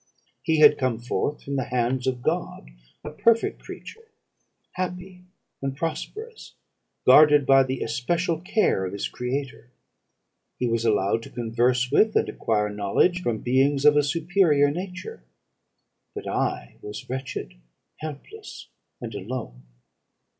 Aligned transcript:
He 0.41 0.57
had 0.61 0.79
come 0.79 0.97
forth 0.97 1.43
from 1.43 1.57
the 1.57 1.65
hands 1.65 2.07
of 2.07 2.23
God 2.23 2.71
a 3.03 3.11
perfect 3.11 3.59
creature, 3.61 4.07
happy 4.71 5.25
and 5.61 5.77
prosperous, 5.77 6.55
guarded 7.05 7.45
by 7.45 7.61
the 7.61 7.83
especial 7.83 8.39
care 8.41 8.83
of 8.83 8.93
his 8.93 9.07
Creator; 9.07 9.69
he 10.57 10.65
was 10.67 10.85
allowed 10.85 11.21
to 11.21 11.29
converse 11.29 11.91
with, 11.91 12.15
and 12.15 12.27
acquire 12.29 12.69
knowledge 12.71 13.21
from, 13.21 13.41
beings 13.41 13.85
of 13.85 13.95
a 13.95 14.01
superior 14.01 14.71
nature: 14.71 15.21
but 16.15 16.27
I 16.27 16.77
was 16.81 17.07
wretched, 17.07 17.53
helpless, 17.99 18.69
and 18.99 19.13
alone. 19.13 19.61